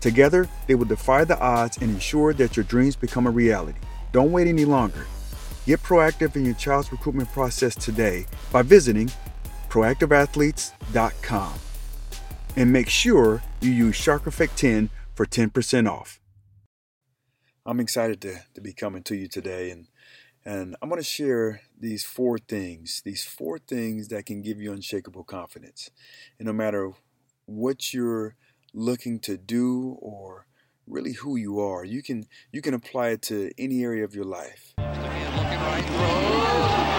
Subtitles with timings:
[0.00, 3.78] Together, they will defy the odds and ensure that your dreams become a reality.
[4.12, 5.06] Don't wait any longer.
[5.66, 9.10] Get proactive in your child's recruitment process today by visiting
[9.68, 11.54] proactiveathletes.com.
[12.56, 16.20] And make sure you use Shark Effect 10 for 10% off.
[17.66, 19.88] I'm excited to, to be coming to you today and
[20.44, 24.72] and I'm going to share these four things, these four things that can give you
[24.72, 25.90] unshakable confidence.
[26.38, 26.92] And no matter
[27.44, 28.34] what you're
[28.74, 30.46] looking to do or
[30.86, 31.84] really who you are.
[31.84, 34.74] You can you can apply it to any area of your life.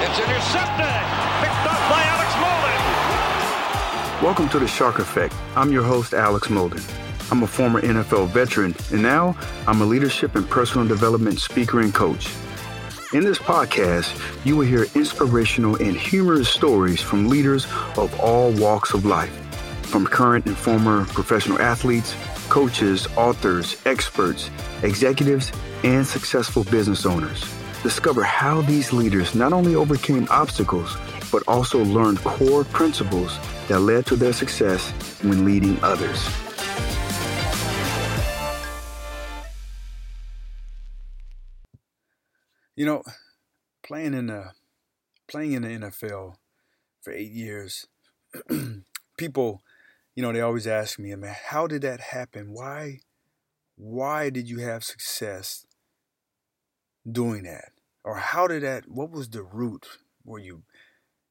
[0.02, 0.96] It's intercepted,
[1.42, 4.24] picked up by Alex Molden.
[4.24, 5.34] Welcome to the Shark Effect.
[5.56, 6.84] I'm your host, Alex Molden.
[7.32, 11.94] I'm a former NFL veteran, and now I'm a leadership and personal development speaker and
[11.94, 12.34] coach.
[13.14, 17.66] In this podcast, you will hear inspirational and humorous stories from leaders
[17.98, 19.49] of all walks of life
[19.90, 22.16] from current and former professional athletes,
[22.48, 24.50] coaches, authors, experts,
[24.84, 25.52] executives,
[25.84, 27.44] and successful business owners.
[27.82, 30.96] Discover how these leaders not only overcame obstacles,
[31.32, 34.92] but also learned core principles that led to their success
[35.24, 36.28] when leading others.
[42.76, 43.04] You know,
[43.84, 44.52] playing in the
[45.30, 46.36] playing in the NFL
[47.02, 47.88] for eight years,
[49.18, 49.62] people
[50.20, 52.52] you know, they always ask me, man, how did that happen?
[52.52, 53.00] Why,
[53.78, 55.66] why did you have success
[57.10, 57.72] doing that?
[58.04, 59.88] Or how did that, what was the root?
[60.26, 60.64] Were you,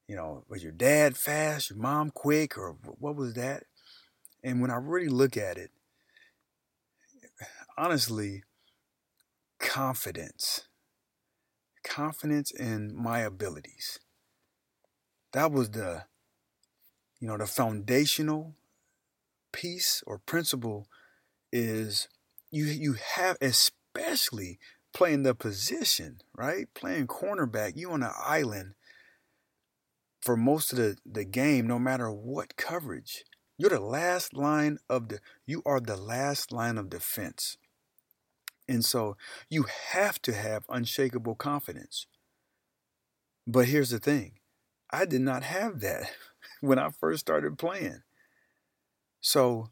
[0.07, 3.65] you know, was your dad fast, your mom quick, or what was that?
[4.43, 5.69] And when I really look at it,
[7.77, 8.41] honestly,
[9.59, 10.63] confidence,
[11.83, 13.99] confidence in my abilities.
[15.33, 16.05] That was the,
[17.19, 18.55] you know, the foundational
[19.51, 20.87] piece or principle
[21.51, 22.07] is
[22.51, 24.59] you you have especially
[24.93, 26.67] playing the position, right?
[26.73, 28.73] Playing cornerback, you on an island
[30.21, 33.23] for most of the, the game, no matter what coverage.
[33.57, 37.57] You're the last line of the you are the last line of defense.
[38.67, 39.17] And so
[39.49, 42.05] you have to have unshakable confidence.
[43.47, 44.33] But here's the thing.
[44.91, 46.11] I did not have that
[46.61, 48.03] when I first started playing.
[49.21, 49.71] So,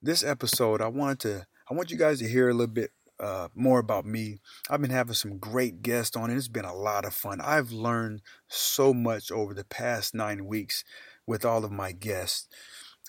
[0.00, 3.48] this episode, I wanted to, I want you guys to hear a little bit uh,
[3.52, 4.38] more about me.
[4.70, 7.40] I've been having some great guests on, and it's been a lot of fun.
[7.40, 10.84] I've learned so much over the past nine weeks
[11.26, 12.46] with all of my guests,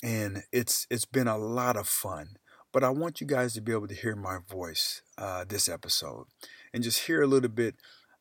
[0.02, 2.38] and it's it's been a lot of fun.
[2.74, 6.26] But I want you guys to be able to hear my voice uh, this episode,
[6.74, 7.76] and just hear a little bit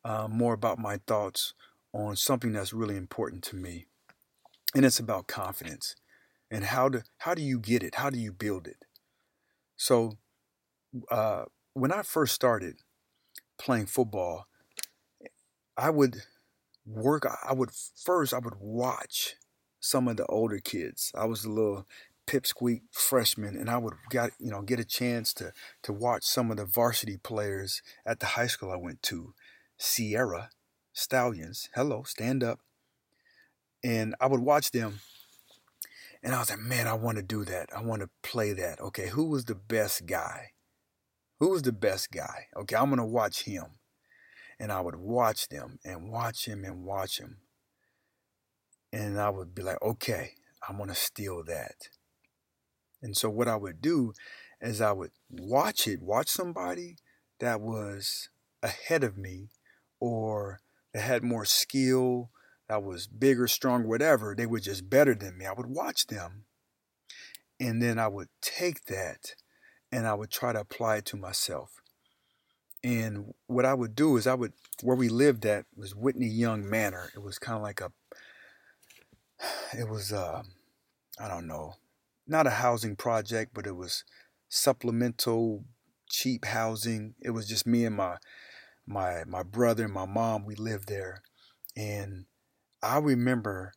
[0.04, 1.54] uh, more about my thoughts
[1.94, 3.86] on something that's really important to me,
[4.74, 5.96] and it's about confidence
[6.50, 7.96] and how to how do you get it?
[7.96, 8.84] How do you build it?
[9.76, 10.18] So
[11.10, 11.44] uh,
[11.74, 12.76] when I first started
[13.58, 14.46] playing football,
[15.76, 16.22] I would
[16.86, 17.26] work.
[17.26, 19.34] I would first I would watch
[19.80, 21.12] some of the older kids.
[21.14, 21.86] I was a little
[22.26, 25.52] pipsqueak freshman, and I would got you know get a chance to
[25.82, 29.34] to watch some of the varsity players at the high school I went to,
[29.78, 30.50] Sierra
[30.92, 31.68] Stallions.
[31.74, 32.60] Hello, stand up.
[33.84, 35.00] And I would watch them
[36.26, 37.70] and I was like, man, I want to do that.
[37.74, 38.82] I want to play that.
[38.82, 40.50] Okay, who was the best guy?
[41.40, 42.48] Who was the best guy?
[42.56, 43.78] Okay, I'm going to watch him.
[44.60, 47.38] And I would watch them and watch him and watch him.
[48.92, 50.32] and I would be like, okay,
[50.68, 51.88] I'm gonna steal that.
[53.02, 54.12] And so what I would do
[54.60, 56.96] is I would watch it, watch somebody
[57.40, 58.28] that was
[58.62, 59.50] ahead of me
[60.00, 60.60] or
[60.92, 62.30] that had more skill,
[62.68, 64.34] that was bigger, stronger, whatever.
[64.34, 65.46] They were just better than me.
[65.46, 66.44] I would watch them
[67.58, 69.34] and then I would take that
[69.90, 71.80] and I would try to apply it to myself.
[72.82, 74.52] And what I would do is I would
[74.82, 77.10] where we lived at was Whitney Young Manor.
[77.14, 77.90] It was kind of like a
[79.76, 80.42] it was uh
[81.18, 81.74] I don't know,
[82.26, 84.04] not a housing project, but it was
[84.48, 85.64] supplemental
[86.08, 87.14] cheap housing.
[87.20, 88.18] It was just me and my
[88.86, 90.44] my my brother and my mom.
[90.44, 91.22] We lived there,
[91.76, 92.26] and
[92.82, 93.72] I remember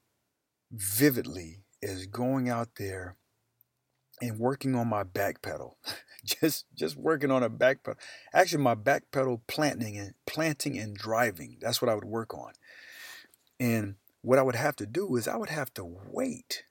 [0.71, 3.15] vividly is going out there
[4.21, 5.77] and working on my back pedal.
[6.25, 7.99] just just working on a back pedal.
[8.33, 11.57] Actually, my back pedal planting and planting and driving.
[11.61, 12.53] That's what I would work on.
[13.59, 16.63] And what I would have to do is I would have to wait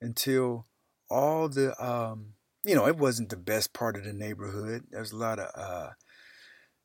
[0.00, 0.66] until
[1.10, 2.34] all the um,
[2.64, 4.84] you know, it wasn't the best part of the neighborhood.
[4.90, 5.90] There's a lot of uh,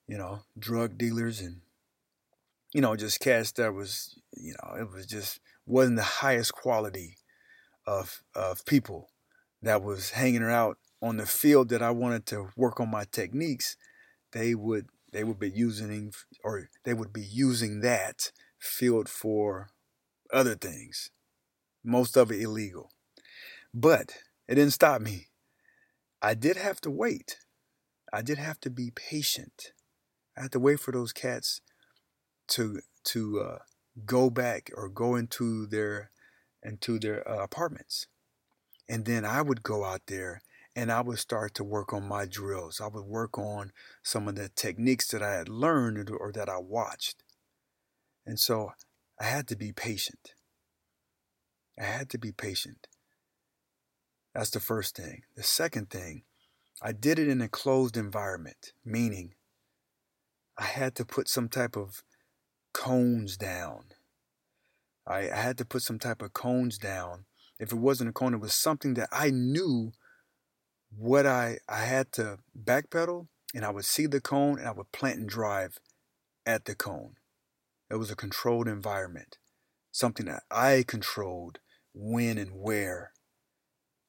[0.07, 1.61] you know, drug dealers and
[2.73, 7.17] you know, just cats that was, you know, it was just wasn't the highest quality
[7.85, 9.09] of of people
[9.61, 13.77] that was hanging out on the field that I wanted to work on my techniques,
[14.31, 16.11] they would they would be using
[16.43, 19.69] or they would be using that field for
[20.31, 21.11] other things.
[21.83, 22.89] Most of it illegal.
[23.73, 24.17] But
[24.47, 25.27] it didn't stop me.
[26.21, 27.37] I did have to wait.
[28.11, 29.73] I did have to be patient.
[30.37, 31.61] I had to wait for those cats
[32.49, 33.57] to to uh,
[34.05, 36.11] go back or go into their
[36.61, 38.07] into their uh, apartments.
[38.87, 40.41] And then I would go out there
[40.75, 42.81] and I would start to work on my drills.
[42.81, 46.57] I would work on some of the techniques that I had learned or that I
[46.57, 47.23] watched.
[48.25, 48.71] And so
[49.19, 50.33] I had to be patient.
[51.79, 52.87] I had to be patient.
[54.33, 55.23] That's the first thing.
[55.35, 56.23] The second thing,
[56.81, 59.35] I did it in a closed environment, meaning
[60.57, 62.03] I had to put some type of
[62.73, 63.85] cones down.
[65.05, 67.25] I, I had to put some type of cones down
[67.59, 69.93] if it wasn't a cone, it was something that I knew
[70.95, 74.91] what I I had to backpedal, and I would see the cone and I would
[74.91, 75.79] plant and drive
[76.45, 77.15] at the cone.
[77.89, 79.37] It was a controlled environment,
[79.91, 81.59] something that I controlled
[81.93, 83.11] when and where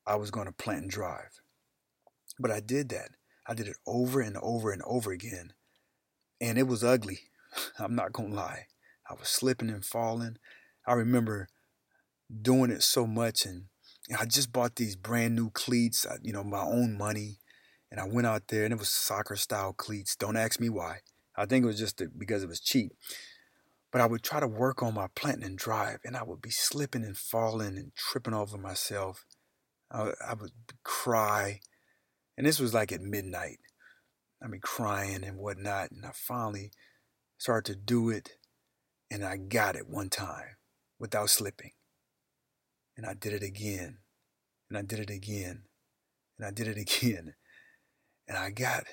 [0.06, 1.40] I was going to plant and drive.
[2.38, 3.10] But I did that.
[3.46, 5.52] I did it over and over and over again.
[6.40, 7.20] And it was ugly.
[7.78, 8.66] I'm not going to lie.
[9.08, 10.36] I was slipping and falling.
[10.86, 11.48] I remember
[12.42, 13.66] doing it so much and
[14.18, 17.38] I just bought these brand new cleats, uh, you know, my own money.
[17.90, 20.16] And I went out there and it was soccer style cleats.
[20.16, 20.98] Don't ask me why.
[21.36, 22.92] I think it was just because it was cheap.
[23.92, 26.50] But I would try to work on my planting and drive and I would be
[26.50, 29.24] slipping and falling and tripping over myself.
[29.90, 30.52] I, I would
[30.82, 31.60] cry.
[32.36, 33.58] And this was like at midnight.
[34.42, 35.92] I mean, crying and whatnot.
[35.92, 36.72] And I finally
[37.44, 38.38] started to do it
[39.10, 40.56] and I got it one time
[40.98, 41.72] without slipping.
[42.96, 43.98] And I did it again.
[44.70, 45.64] And I did it again.
[46.38, 47.34] And I did it again.
[48.26, 48.84] And I got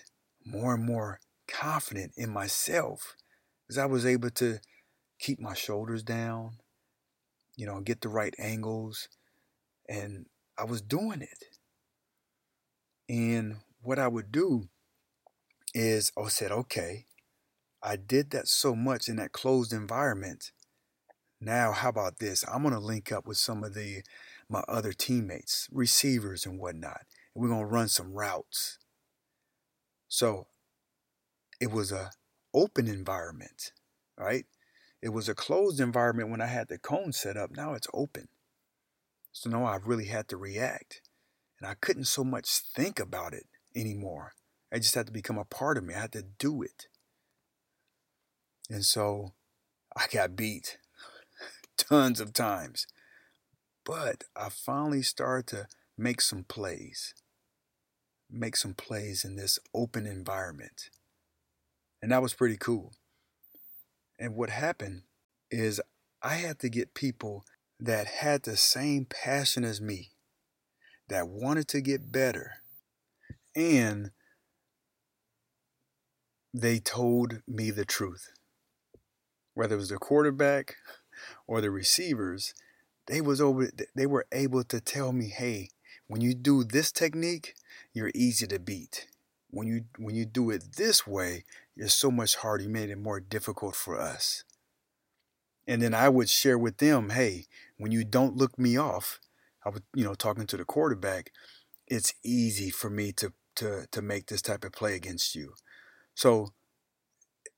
[0.45, 3.15] more and more confident in myself
[3.65, 4.59] because I was able to
[5.17, 6.57] keep my shoulders down,
[7.55, 9.07] you know, get the right angles.
[9.87, 10.25] And
[10.57, 11.45] I was doing it.
[13.07, 14.67] And what I would do
[15.73, 17.05] is I said, okay,
[17.83, 20.51] I did that so much in that closed environment
[21.43, 22.45] now, how about this?
[22.47, 24.03] I'm going to link up with some of the
[24.47, 27.01] my other teammates, receivers and whatnot,
[27.33, 28.77] and we're going to run some routes.
[30.07, 30.47] So
[31.59, 32.11] it was a
[32.53, 33.71] open environment,
[34.17, 34.45] right?
[35.01, 37.49] It was a closed environment when I had the cone set up.
[37.51, 38.27] Now it's open.
[39.31, 41.01] So now I really had to react.
[41.59, 43.45] And I couldn't so much think about it
[43.75, 44.33] anymore.
[44.71, 45.95] I just had to become a part of me.
[45.95, 46.87] I had to do it.
[48.71, 49.33] And so
[49.97, 50.77] I got beat
[51.77, 52.87] tons of times.
[53.83, 57.13] But I finally started to make some plays,
[58.29, 60.89] make some plays in this open environment.
[62.01, 62.93] And that was pretty cool.
[64.17, 65.01] And what happened
[65.49, 65.81] is
[66.23, 67.43] I had to get people
[67.77, 70.11] that had the same passion as me,
[71.09, 72.53] that wanted to get better,
[73.53, 74.11] and
[76.53, 78.29] they told me the truth.
[79.53, 80.77] Whether it was the quarterback
[81.47, 82.53] or the receivers,
[83.07, 85.69] they was over they were able to tell me, "Hey,
[86.07, 87.55] when you do this technique,
[87.93, 89.07] you're easy to beat.
[89.49, 92.63] When you when you do it this way, you're so much harder.
[92.63, 94.43] You made it more difficult for us."
[95.67, 97.45] And then I would share with them, hey,
[97.77, 99.19] when you don't look me off,
[99.63, 101.31] I was, you know, talking to the quarterback,
[101.87, 105.53] it's easy for me to to to make this type of play against you.
[106.15, 106.53] So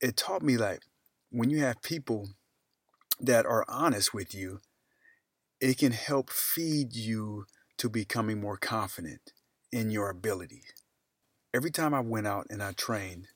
[0.00, 0.82] it taught me like
[1.34, 2.28] when you have people
[3.18, 4.60] that are honest with you,
[5.60, 9.32] it can help feed you to becoming more confident
[9.72, 10.62] in your ability.
[11.52, 13.26] Every time I went out and I trained,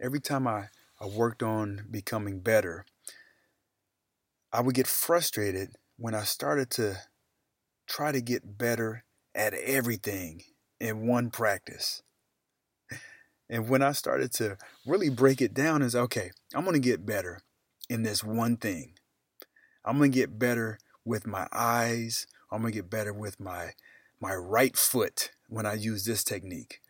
[0.00, 2.84] every time I, I worked on becoming better,
[4.52, 6.96] I would get frustrated when I started to
[7.86, 9.04] try to get better
[9.36, 10.42] at everything
[10.80, 12.02] in one practice.
[13.48, 17.06] And when I started to really break it down, is okay, I'm going to get
[17.06, 17.40] better
[17.88, 18.94] in this one thing.
[19.84, 22.26] I'm going to get better with my eyes.
[22.50, 23.74] I'm going to get better with my
[24.20, 26.80] my right foot when I use this technique.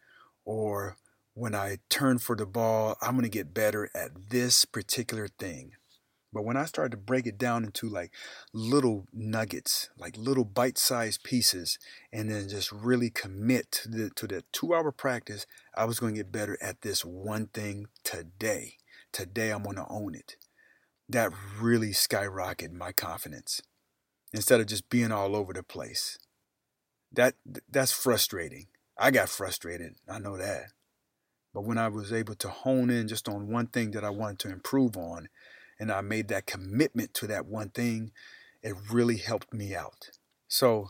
[0.45, 0.97] Or
[1.35, 5.73] when I turn for the ball, I'm going to get better at this particular thing.
[6.33, 8.13] But when I started to break it down into like
[8.53, 11.79] little nuggets, like little bite-sized pieces,
[12.13, 16.19] and then just really commit to the to the two-hour practice, I was going to
[16.21, 18.75] get better at this one thing today.
[19.13, 20.37] Today I'm going to own it.
[21.09, 23.63] That really skyrocketed my confidence.
[24.33, 26.19] Instead of just being all over the place.
[27.13, 27.35] That
[27.71, 28.67] that's frustrating.
[28.99, 29.95] I got frustrated.
[30.09, 30.73] I know that.
[31.55, 34.41] But when I was able to hone in just on one thing that I wanted
[34.41, 35.29] to improve on,
[35.79, 38.13] and I made that commitment to that one thing,
[38.63, 40.11] it really helped me out.
[40.49, 40.89] So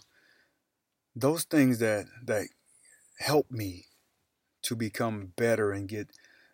[1.15, 2.49] those things that that
[3.19, 3.87] help me
[4.63, 6.09] to become better and get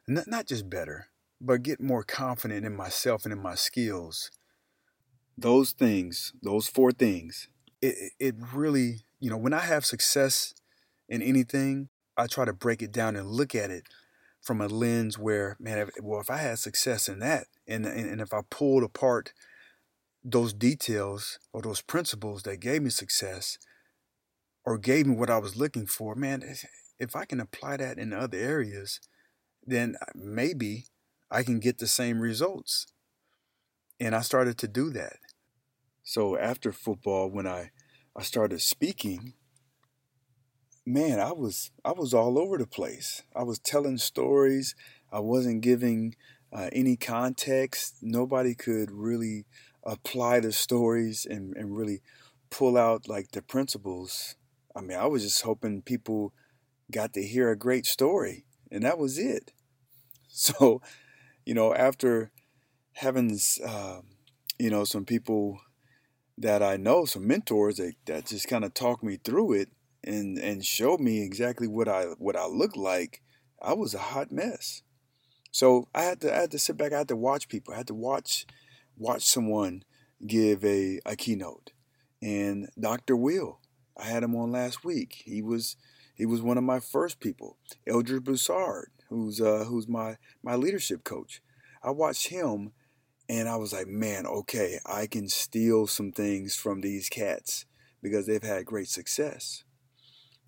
[0.06, 1.08] not, not just better,
[1.40, 4.30] but get more confident in myself and in my skills.
[5.36, 7.48] Those things, those four things,
[7.80, 10.54] it, it really, you know, when I have success
[11.08, 13.84] in anything, I try to break it down and look at it
[14.42, 18.10] from a lens where, man, if, well, if I had success in that, and, and,
[18.10, 19.32] and if I pulled apart
[20.24, 23.58] those details or those principles that gave me success
[24.64, 26.44] or gave me what I was looking for, man,
[26.98, 29.00] if I can apply that in other areas,
[29.64, 30.86] then maybe
[31.30, 32.86] I can get the same results.
[34.00, 35.18] And I started to do that.
[36.02, 37.70] So after football, when I,
[38.16, 39.34] I started speaking,
[40.84, 43.22] man, I was I was all over the place.
[43.34, 44.74] I was telling stories.
[45.12, 46.14] I wasn't giving
[46.52, 47.96] uh, any context.
[48.02, 49.44] Nobody could really
[49.84, 52.00] apply the stories and, and really
[52.50, 54.36] pull out like the principles.
[54.74, 56.32] I mean, I was just hoping people
[56.90, 59.52] got to hear a great story, and that was it.
[60.34, 60.80] So,
[61.44, 62.32] you know, after
[62.94, 64.00] having, uh,
[64.58, 65.60] you know, some people
[66.38, 69.68] that I know, some mentors that, that just kind of talked me through it,
[70.04, 73.22] and and showed me exactly what I what I looked like,
[73.60, 74.82] I was a hot mess.
[75.50, 76.92] So I had to I had to sit back.
[76.92, 77.74] I had to watch people.
[77.74, 78.46] I had to watch
[78.96, 79.84] watch someone
[80.26, 81.72] give a, a keynote.
[82.20, 83.16] And Dr.
[83.16, 83.60] Will,
[83.96, 85.22] I had him on last week.
[85.24, 85.76] He was
[86.14, 87.58] he was one of my first people.
[87.86, 91.42] Eldred Broussard, who's uh, who's my my leadership coach.
[91.82, 92.72] I watched him,
[93.28, 97.66] and I was like, man, okay, I can steal some things from these cats
[98.00, 99.64] because they've had great success.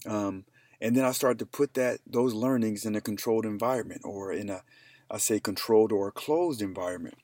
[0.06, 0.44] Um,
[0.80, 4.50] and then I started to put that those learnings in a controlled environment or in
[4.50, 4.62] a
[5.10, 7.16] I say controlled or a closed environment.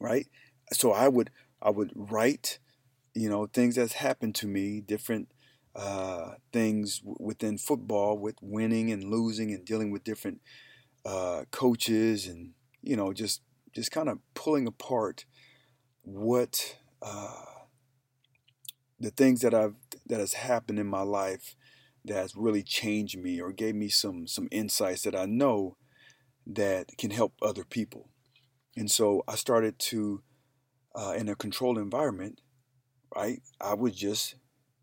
[0.00, 0.26] Right?
[0.72, 1.30] So I would
[1.62, 2.58] I would write,
[3.14, 5.28] you know, things that's happened to me, different
[5.74, 10.40] uh, things w- within football with winning and losing and dealing with different
[11.04, 12.52] uh, coaches and
[12.82, 13.42] you know just
[13.72, 15.24] just kind of pulling apart
[16.02, 17.44] what uh,
[18.98, 19.76] the things that I've
[20.06, 21.56] that has happened in my life
[22.10, 25.76] that has really changed me or gave me some some insights that I know
[26.44, 28.10] that can help other people.
[28.76, 30.22] And so I started to,
[30.94, 32.40] uh, in a controlled environment,
[33.14, 33.40] right?
[33.60, 34.34] I would just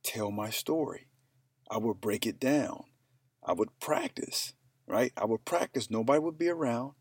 [0.03, 1.07] tell my story.
[1.69, 2.85] I would break it down.
[3.43, 4.53] I would practice,
[4.87, 5.11] right?
[5.17, 5.89] I would practice.
[5.89, 6.93] Nobody would be around.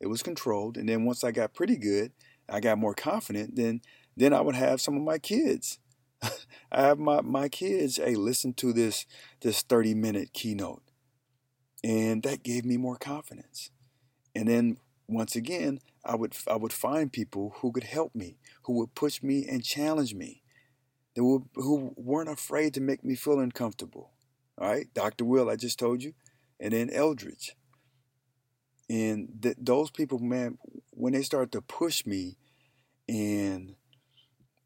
[0.00, 0.78] It was controlled.
[0.78, 2.12] And then once I got pretty good,
[2.48, 3.56] I got more confident.
[3.56, 3.82] Then,
[4.16, 5.78] then I would have some of my kids
[6.72, 9.06] I have my, my kids, hey, listen to this
[9.40, 10.82] this 30 minute keynote.
[11.82, 13.70] And that gave me more confidence.
[14.34, 14.78] And then
[15.08, 19.22] once again, I would I would find people who could help me, who would push
[19.22, 20.42] me and challenge me,
[21.14, 24.12] that would, who weren't afraid to make me feel uncomfortable.
[24.58, 25.24] All right, Dr.
[25.24, 26.14] Will, I just told you,
[26.60, 27.56] and then Eldridge.
[28.88, 30.58] And th- those people, man,
[30.90, 32.36] when they started to push me
[33.08, 33.76] and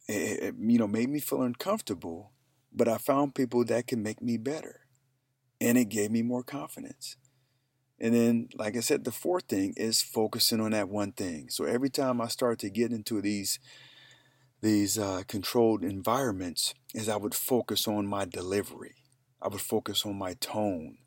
[0.08, 2.32] it, it, you know, made me feel uncomfortable,
[2.72, 4.80] but I found people that can make me better.
[5.60, 7.16] And it gave me more confidence.
[8.00, 11.48] And then, like I said, the fourth thing is focusing on that one thing.
[11.50, 13.58] So every time I start to get into these
[14.60, 18.96] these uh, controlled environments is I would focus on my delivery.
[19.40, 20.98] I would focus on my tone,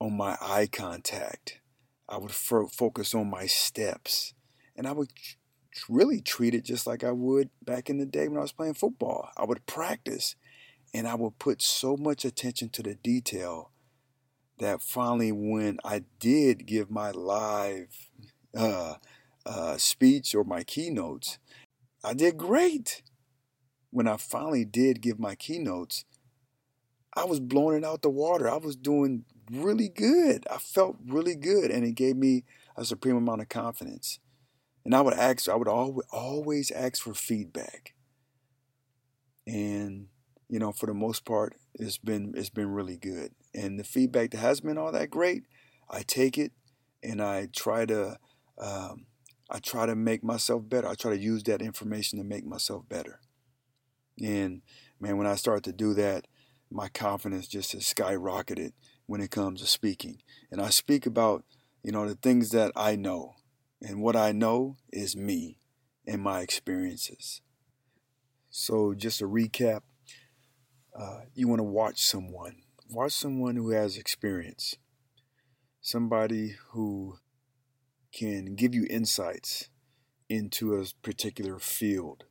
[0.00, 1.60] on my eye contact.
[2.08, 4.32] I would fo- focus on my steps.
[4.74, 5.10] And I would
[5.88, 8.74] really treat it just like I would back in the day when I was playing
[8.74, 9.30] football.
[9.36, 10.36] I would practice
[10.94, 13.70] and I would put so much attention to the detail
[14.58, 18.10] that finally, when I did give my live
[18.56, 18.94] uh,
[19.44, 21.38] uh, speech or my keynotes,
[22.04, 23.02] I did great.
[23.90, 26.04] When I finally did give my keynotes,
[27.14, 28.48] I was blowing it out the water.
[28.48, 30.46] I was doing really good.
[30.50, 32.44] I felt really good, and it gave me
[32.76, 34.18] a supreme amount of confidence.
[34.84, 37.94] And I would ask, I would always ask for feedback.
[39.46, 40.08] And
[40.48, 43.32] you know, for the most part, it's been it's been really good.
[43.54, 45.44] And the feedback that has been all that great,
[45.88, 46.52] I take it
[47.02, 48.18] and I try to
[48.58, 49.06] um,
[49.50, 50.88] I try to make myself better.
[50.88, 53.20] I try to use that information to make myself better.
[54.20, 54.62] And
[55.00, 56.26] man, when I start to do that,
[56.70, 58.72] my confidence just has skyrocketed
[59.06, 60.22] when it comes to speaking.
[60.50, 61.44] And I speak about,
[61.82, 63.36] you know, the things that I know.
[63.82, 65.58] And what I know is me
[66.06, 67.42] and my experiences.
[68.48, 69.80] So, just a recap
[70.98, 72.56] uh, you want to watch someone.
[72.90, 74.76] Watch someone who has experience.
[75.80, 77.18] Somebody who
[78.12, 79.70] can give you insights
[80.28, 82.24] into a particular field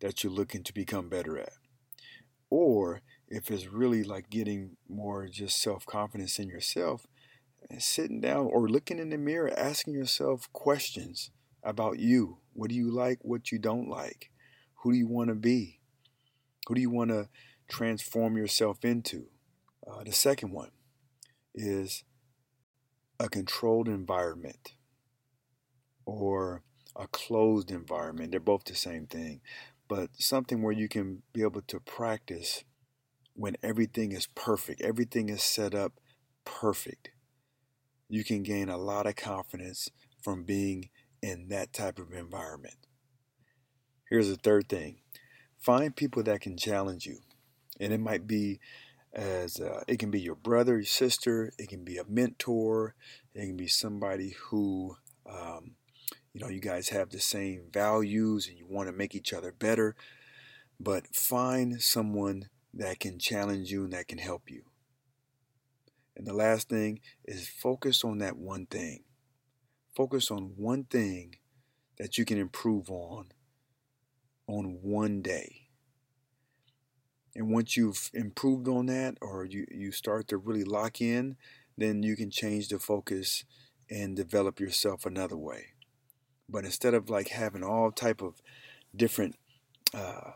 [0.00, 1.54] that you're looking to become better at.
[2.50, 7.06] Or if it's really like getting more just self confidence in yourself,
[7.70, 11.30] and sitting down or looking in the mirror, asking yourself questions
[11.62, 12.38] about you.
[12.52, 13.18] What do you like?
[13.22, 14.30] What you don't like?
[14.82, 15.80] Who do you want to be?
[16.66, 17.28] Who do you want to
[17.68, 19.26] transform yourself into?
[19.86, 20.70] Uh, the second one
[21.54, 22.04] is
[23.18, 24.74] a controlled environment
[26.04, 26.62] or
[26.94, 28.30] a closed environment.
[28.30, 29.40] They're both the same thing,
[29.88, 32.64] but something where you can be able to practice
[33.34, 35.92] when everything is perfect, everything is set up
[36.44, 37.10] perfect.
[38.08, 39.88] You can gain a lot of confidence
[40.22, 40.90] from being
[41.22, 42.76] in that type of environment.
[44.08, 44.98] Here's the third thing
[45.58, 47.18] find people that can challenge you.
[47.80, 48.60] And it might be
[49.12, 52.94] as uh, it can be your brother, your sister, it can be a mentor,
[53.34, 54.96] it can be somebody who
[55.28, 55.72] um,
[56.36, 59.52] you know, you guys have the same values and you want to make each other
[59.52, 59.96] better,
[60.78, 64.64] but find someone that can challenge you and that can help you.
[66.16, 69.04] And the last thing is focus on that one thing.
[69.94, 71.36] Focus on one thing
[71.98, 73.26] that you can improve on
[74.46, 75.68] on one day.
[77.34, 81.36] And once you've improved on that or you, you start to really lock in,
[81.76, 83.44] then you can change the focus
[83.90, 85.74] and develop yourself another way.
[86.48, 88.40] But instead of like having all type of
[88.94, 89.36] different,
[89.92, 90.32] uh,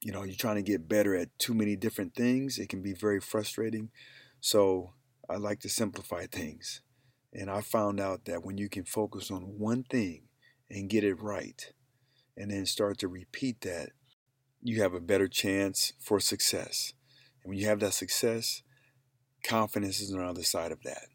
[0.00, 2.92] you know, you're trying to get better at too many different things, it can be
[2.92, 3.90] very frustrating.
[4.40, 4.92] So
[5.28, 6.82] I like to simplify things.
[7.32, 10.22] And I found out that when you can focus on one thing
[10.70, 11.72] and get it right,
[12.36, 13.90] and then start to repeat that,
[14.62, 16.92] you have a better chance for success.
[17.42, 18.62] And when you have that success,
[19.44, 21.08] confidence is on the other side of that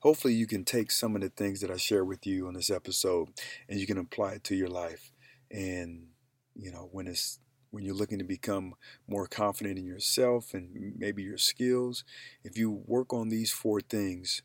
[0.00, 2.70] hopefully you can take some of the things that I share with you on this
[2.70, 3.28] episode
[3.68, 5.12] and you can apply it to your life.
[5.50, 6.08] And
[6.54, 7.38] you know, when it's
[7.70, 8.74] when you're looking to become
[9.06, 12.04] more confident in yourself and maybe your skills,
[12.42, 14.42] if you work on these four things,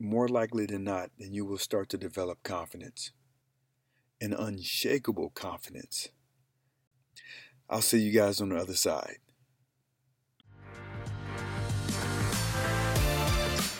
[0.00, 3.12] more likely than not, then you will start to develop confidence,
[4.20, 6.08] an unshakable confidence.
[7.68, 9.18] I'll see you guys on the other side.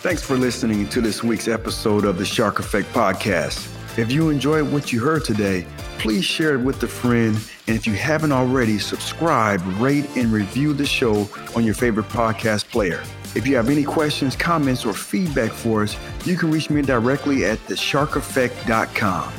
[0.00, 3.77] Thanks for listening to this week's episode of the Shark Effect Podcast.
[3.98, 5.66] If you enjoyed what you heard today,
[5.98, 7.36] please share it with a friend.
[7.66, 12.70] And if you haven't already, subscribe, rate, and review the show on your favorite podcast
[12.70, 13.02] player.
[13.34, 17.44] If you have any questions, comments, or feedback for us, you can reach me directly
[17.44, 19.32] at thesharkeffect.com.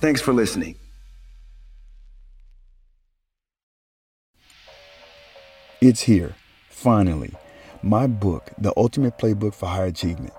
[0.00, 0.76] Thanks for listening.
[5.80, 6.36] It's here,
[6.70, 7.34] finally
[7.82, 10.32] my book, The Ultimate Playbook for High Achievement.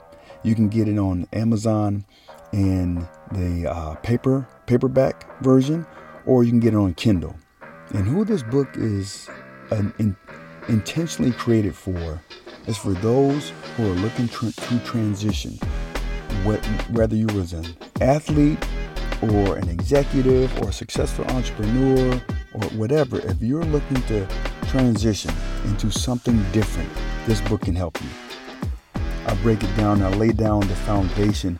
[0.43, 2.05] You can get it on Amazon
[2.53, 5.85] in the uh, paper paperback version,
[6.25, 7.35] or you can get it on Kindle.
[7.93, 9.29] And who this book is
[9.71, 10.15] an, in,
[10.67, 12.21] intentionally created for
[12.67, 15.57] is for those who are looking tr- to transition.
[16.43, 17.65] whether you was an
[18.01, 18.63] athlete
[19.21, 22.21] or an executive or a successful entrepreneur
[22.53, 24.27] or whatever, if you're looking to
[24.67, 25.33] transition
[25.65, 26.89] into something different,
[27.25, 28.09] this book can help you.
[29.25, 31.59] I break it down, I lay down the foundation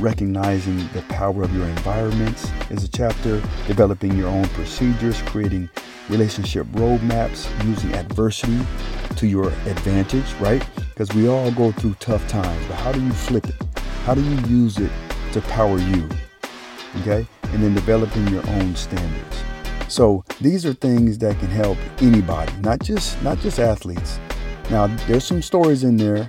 [0.00, 3.40] recognizing the power of your environments is a chapter.
[3.66, 5.68] Developing your own procedures, creating
[6.08, 8.60] relationship roadmaps, using adversity
[9.16, 10.66] to your advantage, right?
[10.90, 13.54] Because we all go through tough times, but how do you flip it?
[14.04, 14.90] How do you use it
[15.32, 16.08] to power you?
[17.00, 17.26] Okay?
[17.44, 19.36] And then developing your own standards.
[19.88, 24.18] So these are things that can help anybody, not just not just athletes.
[24.70, 26.28] Now there's some stories in there,